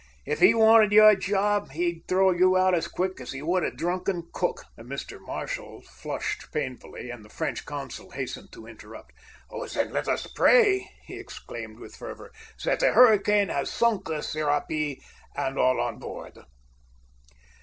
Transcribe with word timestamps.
If 0.25 0.39
he 0.39 0.55
wanted 0.55 0.91
your 0.93 1.13
job, 1.15 1.73
he'd 1.73 2.07
throw 2.07 2.31
you 2.31 2.57
out 2.57 2.73
as 2.73 2.87
quick 2.87 3.21
as 3.21 3.33
he 3.33 3.43
would 3.43 3.63
a 3.63 3.69
drunken 3.69 4.23
cook." 4.33 4.63
Mr. 4.79 5.19
Marshall 5.23 5.83
flushed 5.83 6.51
painfully, 6.51 7.11
and 7.11 7.23
the 7.23 7.29
French 7.29 7.65
consul 7.67 8.09
hastened 8.09 8.51
to 8.53 8.65
interrupt. 8.65 9.11
"Then, 9.75 9.93
let 9.93 10.07
us 10.07 10.25
pray," 10.25 10.89
he 11.05 11.19
exclaimed, 11.19 11.77
with 11.77 11.95
fervor, 11.95 12.31
"that 12.65 12.79
the 12.79 12.93
hurricane 12.93 13.49
has 13.49 13.69
sunk 13.69 14.07
the 14.07 14.23
Serapis, 14.23 14.97
and 15.35 15.59
all 15.59 15.79
on 15.79 15.99
board." 15.99 16.33